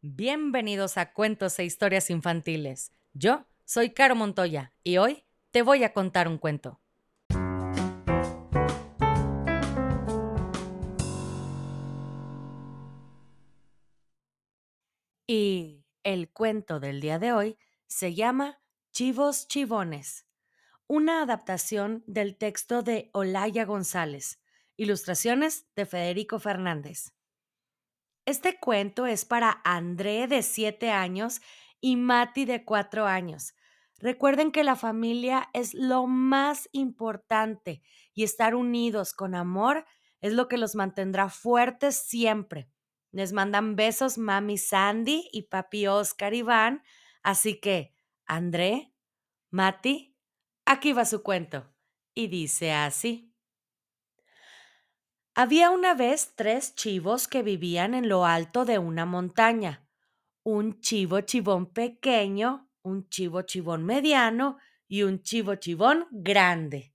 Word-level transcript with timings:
Bienvenidos 0.00 0.96
a 0.96 1.12
Cuentos 1.12 1.58
e 1.58 1.64
Historias 1.64 2.08
Infantiles. 2.08 2.92
Yo 3.14 3.48
soy 3.64 3.90
Caro 3.90 4.14
Montoya 4.14 4.72
y 4.84 4.98
hoy 4.98 5.24
te 5.50 5.62
voy 5.62 5.82
a 5.82 5.92
contar 5.92 6.28
un 6.28 6.38
cuento. 6.38 6.80
Y 15.26 15.84
el 16.04 16.30
cuento 16.30 16.78
del 16.78 17.00
día 17.00 17.18
de 17.18 17.32
hoy 17.32 17.58
se 17.88 18.14
llama 18.14 18.60
Chivos 18.92 19.48
Chivones, 19.48 20.26
una 20.86 21.22
adaptación 21.22 22.04
del 22.06 22.36
texto 22.36 22.84
de 22.84 23.10
Olaya 23.12 23.64
González, 23.64 24.40
ilustraciones 24.76 25.66
de 25.74 25.86
Federico 25.86 26.38
Fernández. 26.38 27.17
Este 28.28 28.58
cuento 28.58 29.06
es 29.06 29.24
para 29.24 29.62
André 29.64 30.26
de 30.26 30.42
7 30.42 30.90
años 30.90 31.40
y 31.80 31.96
Mati 31.96 32.44
de 32.44 32.62
4 32.62 33.06
años. 33.06 33.54
Recuerden 33.96 34.52
que 34.52 34.64
la 34.64 34.76
familia 34.76 35.48
es 35.54 35.72
lo 35.72 36.06
más 36.06 36.68
importante 36.72 37.80
y 38.12 38.24
estar 38.24 38.54
unidos 38.54 39.14
con 39.14 39.34
amor 39.34 39.86
es 40.20 40.34
lo 40.34 40.46
que 40.46 40.58
los 40.58 40.74
mantendrá 40.74 41.30
fuertes 41.30 41.96
siempre. 41.96 42.68
Les 43.12 43.32
mandan 43.32 43.76
besos 43.76 44.18
mami 44.18 44.58
Sandy 44.58 45.30
y 45.32 45.44
papi 45.44 45.86
Oscar 45.86 46.34
Iván. 46.34 46.82
Así 47.22 47.58
que, 47.58 47.94
André, 48.26 48.92
Mati, 49.48 50.14
aquí 50.66 50.92
va 50.92 51.06
su 51.06 51.22
cuento. 51.22 51.72
Y 52.12 52.26
dice 52.26 52.72
así. 52.72 53.27
Había 55.40 55.70
una 55.70 55.94
vez 55.94 56.32
tres 56.34 56.74
chivos 56.74 57.28
que 57.28 57.44
vivían 57.44 57.94
en 57.94 58.08
lo 58.08 58.26
alto 58.26 58.64
de 58.64 58.80
una 58.80 59.06
montaña. 59.06 59.86
Un 60.42 60.80
chivo 60.80 61.20
chivón 61.20 61.72
pequeño, 61.72 62.68
un 62.82 63.08
chivo 63.08 63.42
chivón 63.42 63.84
mediano 63.84 64.58
y 64.88 65.04
un 65.04 65.22
chivo 65.22 65.54
chivón 65.54 66.08
grande. 66.10 66.92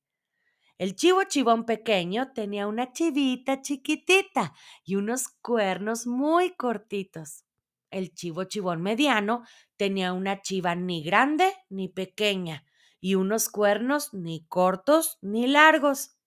El 0.78 0.98
chivo 0.98 1.24
chivón 1.24 1.66
pequeño 1.66 2.34
tenía 2.34 2.68
una 2.68 2.92
chivita 2.92 3.62
chiquitita 3.62 4.54
y 4.84 4.96
unos 4.96 5.30
cuernos 5.42 6.06
muy 6.06 6.54
cortitos. 6.58 7.46
El 7.92 8.14
chivo 8.14 8.44
chivón 8.44 8.82
mediano 8.82 9.46
tenía 9.78 10.12
una 10.12 10.42
chiva 10.42 10.76
ni 10.76 11.02
grande 11.02 11.54
ni 11.70 11.88
pequeña 11.88 12.66
y 13.00 13.16
unos 13.16 13.48
cuernos 13.48 14.14
ni 14.14 14.46
cortos 14.48 15.18
ni 15.22 15.48
largos. 15.48 16.18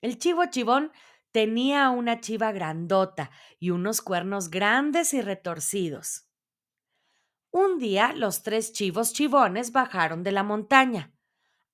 El 0.00 0.18
chivo 0.18 0.46
chivón 0.46 0.90
tenía 1.32 1.90
una 1.90 2.20
chiva 2.20 2.52
grandota 2.52 3.30
y 3.58 3.70
unos 3.70 4.00
cuernos 4.00 4.50
grandes 4.50 5.14
y 5.14 5.22
retorcidos. 5.22 6.28
Un 7.50 7.78
día 7.78 8.12
los 8.14 8.42
tres 8.42 8.72
chivos 8.72 9.12
chivones 9.12 9.72
bajaron 9.72 10.22
de 10.22 10.32
la 10.32 10.42
montaña. 10.42 11.12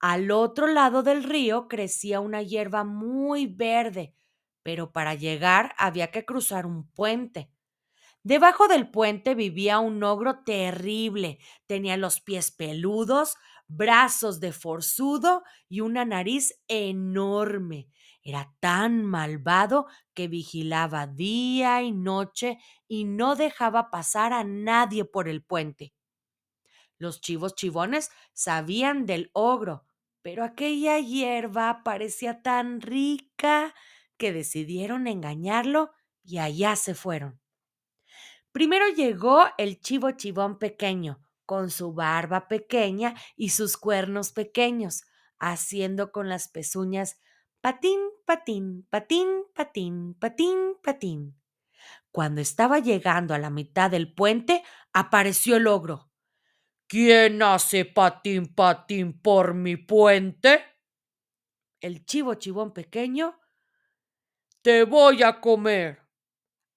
Al 0.00 0.30
otro 0.30 0.66
lado 0.66 1.02
del 1.02 1.24
río 1.24 1.68
crecía 1.68 2.20
una 2.20 2.42
hierba 2.42 2.84
muy 2.84 3.46
verde, 3.46 4.14
pero 4.62 4.92
para 4.92 5.14
llegar 5.14 5.74
había 5.76 6.10
que 6.10 6.24
cruzar 6.24 6.66
un 6.66 6.88
puente. 6.90 7.50
Debajo 8.22 8.68
del 8.68 8.90
puente 8.90 9.34
vivía 9.34 9.78
un 9.78 10.02
ogro 10.02 10.42
terrible. 10.44 11.38
Tenía 11.66 11.96
los 11.96 12.20
pies 12.20 12.50
peludos, 12.50 13.36
brazos 13.68 14.40
de 14.40 14.52
forzudo 14.52 15.42
y 15.68 15.80
una 15.80 16.04
nariz 16.04 16.60
enorme. 16.68 17.88
Era 18.28 18.54
tan 18.60 19.06
malvado 19.06 19.86
que 20.12 20.28
vigilaba 20.28 21.06
día 21.06 21.80
y 21.80 21.92
noche 21.92 22.58
y 22.86 23.06
no 23.06 23.36
dejaba 23.36 23.90
pasar 23.90 24.34
a 24.34 24.44
nadie 24.44 25.06
por 25.06 25.30
el 25.30 25.42
puente. 25.42 25.94
Los 26.98 27.22
chivos 27.22 27.54
chivones 27.54 28.10
sabían 28.34 29.06
del 29.06 29.30
ogro, 29.32 29.86
pero 30.20 30.44
aquella 30.44 30.98
hierba 30.98 31.82
parecía 31.82 32.42
tan 32.42 32.82
rica 32.82 33.74
que 34.18 34.34
decidieron 34.34 35.06
engañarlo 35.06 35.92
y 36.22 36.36
allá 36.36 36.76
se 36.76 36.94
fueron. 36.94 37.40
Primero 38.52 38.88
llegó 38.88 39.46
el 39.56 39.80
chivo 39.80 40.10
chivón 40.10 40.58
pequeño, 40.58 41.26
con 41.46 41.70
su 41.70 41.94
barba 41.94 42.46
pequeña 42.46 43.14
y 43.36 43.48
sus 43.48 43.78
cuernos 43.78 44.32
pequeños, 44.32 45.04
haciendo 45.38 46.12
con 46.12 46.28
las 46.28 46.48
pezuñas 46.48 47.16
patín, 47.60 48.00
patín, 48.24 48.86
patín, 48.90 49.44
patín, 49.54 50.14
patín, 50.14 50.76
patín. 50.82 51.40
Cuando 52.10 52.40
estaba 52.40 52.78
llegando 52.78 53.34
a 53.34 53.38
la 53.38 53.50
mitad 53.50 53.90
del 53.90 54.14
puente, 54.14 54.62
apareció 54.92 55.56
el 55.56 55.66
ogro. 55.66 56.10
¿Quién 56.86 57.42
hace 57.42 57.84
patín 57.84 58.54
patín 58.54 59.20
por 59.20 59.54
mi 59.54 59.76
puente? 59.76 60.64
El 61.80 62.04
chivo 62.06 62.34
chivón 62.34 62.72
pequeño. 62.72 63.38
Te 64.62 64.84
voy 64.84 65.22
a 65.22 65.40
comer. 65.40 66.02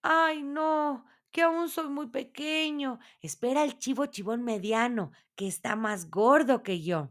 Ay, 0.04 0.44
no, 0.44 1.06
que 1.32 1.42
aún 1.42 1.70
soy 1.70 1.88
muy 1.88 2.08
pequeño. 2.08 3.00
Espera 3.22 3.64
el 3.64 3.80
chivo 3.80 4.08
chivón 4.08 4.44
mediano, 4.44 5.12
que 5.36 5.48
está 5.48 5.76
más 5.76 6.10
gordo 6.10 6.62
que 6.62 6.82
yo. 6.82 7.10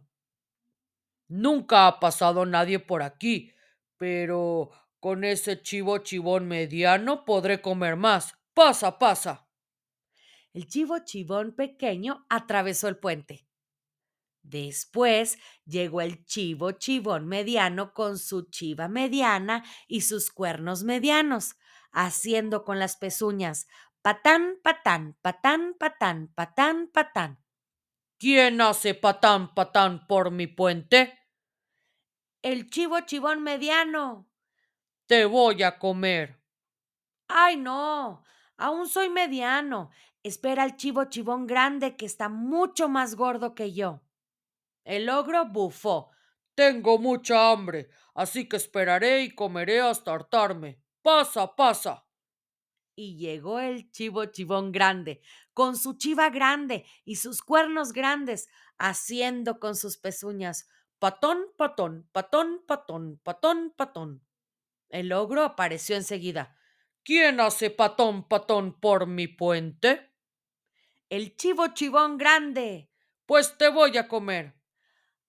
Nunca 1.29 1.87
ha 1.87 2.01
pasado 2.01 2.45
nadie 2.45 2.81
por 2.81 3.03
aquí, 3.03 3.53
pero 4.00 4.71
con 4.99 5.25
ese 5.25 5.61
chivo 5.61 5.99
chivón 5.99 6.49
mediano 6.49 7.27
podré 7.27 7.61
comer 7.61 7.97
más. 7.97 8.33
Pasa, 8.55 8.99
pasa. 8.99 9.47
El 10.55 10.66
chivo 10.69 11.00
chivón 11.05 11.55
pequeño 11.55 12.25
atravesó 12.31 12.89
el 12.89 12.97
puente. 12.97 13.47
Después 14.43 15.39
llegó 15.66 16.00
el 16.00 16.25
chivo 16.25 16.72
chivón 16.72 17.28
mediano 17.28 17.93
con 17.93 18.19
su 18.19 18.49
chiva 18.49 18.89
mediana 18.89 19.65
y 19.87 20.00
sus 20.00 20.31
cuernos 20.31 20.83
medianos, 20.83 21.56
haciendo 21.93 22.65
con 22.65 22.78
las 22.78 22.97
pezuñas 22.97 23.66
patán, 24.00 24.60
patán, 24.62 25.19
patán, 25.21 25.75
patán, 25.78 26.28
patán, 26.34 26.89
patán. 26.91 27.44
¿Quién 28.19 28.62
hace 28.62 28.94
patán, 28.94 29.55
patán 29.55 30.06
por 30.06 30.31
mi 30.31 30.47
puente? 30.47 31.20
El 32.43 32.71
chivo 32.71 33.01
chivón 33.01 33.43
mediano. 33.43 34.27
Te 35.06 35.27
voy 35.27 35.62
a 35.62 35.78
comer. 35.78 36.41
Ay, 37.28 37.59
no, 37.59 38.25
aún 38.56 38.89
soy 38.89 39.11
mediano. 39.11 39.91
Espera 40.23 40.62
al 40.62 40.77
chivo 40.77 41.05
chivón 41.05 41.47
grande 41.47 41.97
que 41.97 42.06
está 42.06 42.31
mucho 42.31 42.89
más 42.89 43.15
gordo 43.15 43.55
que 43.55 43.75
yo. 43.75 44.01
El 44.84 45.11
ogro 45.11 45.45
bufó. 45.49 46.12
Tengo 46.55 46.99
mucha 46.99 47.51
hambre, 47.51 47.91
así 48.15 48.49
que 48.49 48.57
esperaré 48.57 49.22
y 49.22 49.34
comeré 49.34 49.83
hasta 49.83 50.15
hartarme. 50.15 50.81
Pasa, 51.03 51.55
pasa. 51.55 52.07
Y 52.97 53.19
llegó 53.19 53.61
el 53.61 53.91
chivo 53.91 54.25
chivón 54.27 54.72
grande, 54.72 55.21
con 55.53 55.77
su 55.77 55.99
chiva 55.99 56.31
grande 56.31 56.87
y 57.05 57.17
sus 57.17 57.43
cuernos 57.43 57.93
grandes, 57.93 58.49
haciendo 58.78 59.61
con 59.61 59.77
sus 59.77 59.99
pezuñas 59.99 60.67
patón, 61.00 61.47
patón, 61.56 62.09
patón, 62.12 62.62
patón, 62.66 63.21
patón, 63.25 63.75
patón. 63.75 64.25
El 64.91 65.12
ogro 65.12 65.43
apareció 65.43 65.97
enseguida. 65.97 66.56
¿Quién 67.03 67.41
hace 67.41 67.71
patón, 67.71 68.28
patón 68.28 68.78
por 68.78 69.06
mi 69.06 69.27
puente? 69.27 70.12
El 71.09 71.37
chivo 71.37 71.69
chivón 71.69 72.19
grande. 72.19 72.91
Pues 73.25 73.56
te 73.56 73.71
voy 73.71 73.97
a 73.97 74.09
comer. 74.09 74.55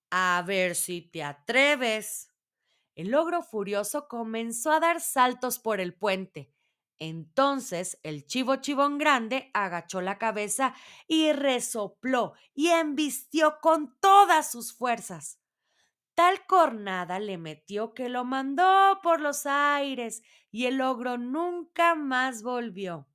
A 0.10 0.44
ver 0.46 0.76
si 0.76 1.02
te 1.02 1.24
atreves. 1.24 2.30
El 2.94 3.16
ogro 3.16 3.42
furioso 3.42 4.10
comenzó 4.10 4.72
a 4.74 4.82
dar 4.82 5.00
saltos 5.00 5.58
por 5.58 5.80
el 5.80 5.94
puente. 5.94 6.54
Entonces 7.00 7.98
el 8.04 8.28
chivo 8.28 8.58
chivón 8.58 8.98
grande 8.98 9.50
agachó 9.54 10.02
la 10.02 10.18
cabeza 10.18 10.76
y 11.08 11.32
resopló 11.32 12.34
y 12.54 12.68
embistió 12.68 13.60
con 13.62 13.98
todas 14.02 14.52
sus 14.52 14.74
fuerzas. 14.74 15.42
Tal 16.22 16.46
cornada 16.46 17.18
le 17.18 17.40
metió 17.40 17.96
que 17.96 18.08
lo 18.08 18.24
mandó 18.26 19.00
por 19.02 19.20
los 19.20 19.48
aires 19.48 20.22
y 20.52 20.68
el 20.68 20.80
ogro 20.80 21.18
nunca 21.18 21.96
más 21.96 22.44
volvió. 22.44 23.08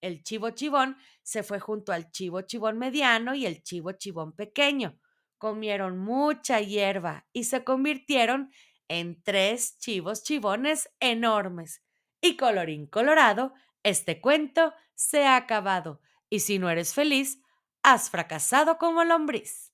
El 0.00 0.22
chivo 0.22 0.50
chivón 0.50 0.96
se 1.24 1.42
fue 1.42 1.58
junto 1.58 1.90
al 1.90 2.12
chivo 2.12 2.42
chivón 2.42 2.78
mediano 2.78 3.34
y 3.34 3.44
el 3.44 3.64
chivo 3.64 3.90
chivón 3.90 4.36
pequeño. 4.36 5.00
Comieron 5.36 5.98
mucha 5.98 6.60
hierba 6.60 7.26
y 7.32 7.42
se 7.42 7.64
convirtieron 7.64 8.52
en 8.86 9.20
tres 9.24 9.76
chivos 9.78 10.22
chivones 10.22 10.88
enormes. 11.00 11.82
Y 12.20 12.36
colorín 12.36 12.86
colorado, 12.86 13.52
este 13.82 14.20
cuento 14.20 14.72
se 14.94 15.26
ha 15.26 15.34
acabado. 15.34 16.00
Y 16.30 16.38
si 16.38 16.60
no 16.60 16.70
eres 16.70 16.94
feliz, 16.94 17.40
has 17.82 18.10
fracasado 18.10 18.78
como 18.78 19.02
lombriz. 19.02 19.73